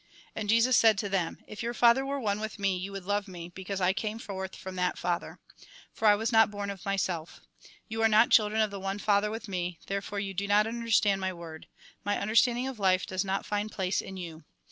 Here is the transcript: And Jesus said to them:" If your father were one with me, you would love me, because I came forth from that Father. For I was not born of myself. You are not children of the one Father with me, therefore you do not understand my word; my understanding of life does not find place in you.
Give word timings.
And 0.35 0.49
Jesus 0.49 0.75
said 0.75 0.97
to 0.97 1.09
them:" 1.09 1.37
If 1.47 1.61
your 1.61 1.75
father 1.75 2.03
were 2.03 2.19
one 2.19 2.39
with 2.39 2.57
me, 2.57 2.75
you 2.75 2.91
would 2.91 3.05
love 3.05 3.27
me, 3.27 3.49
because 3.53 3.79
I 3.79 3.93
came 3.93 4.17
forth 4.17 4.55
from 4.55 4.75
that 4.77 4.97
Father. 4.97 5.37
For 5.93 6.07
I 6.07 6.15
was 6.15 6.31
not 6.31 6.49
born 6.49 6.71
of 6.71 6.83
myself. 6.85 7.39
You 7.87 8.01
are 8.01 8.07
not 8.09 8.31
children 8.31 8.61
of 8.61 8.71
the 8.71 8.79
one 8.79 8.97
Father 8.97 9.29
with 9.29 9.47
me, 9.47 9.77
therefore 9.85 10.19
you 10.19 10.33
do 10.33 10.47
not 10.47 10.65
understand 10.65 11.21
my 11.21 11.31
word; 11.31 11.67
my 12.03 12.17
understanding 12.19 12.67
of 12.67 12.79
life 12.79 13.05
does 13.05 13.23
not 13.23 13.45
find 13.45 13.71
place 13.71 14.01
in 14.01 14.17
you. 14.17 14.43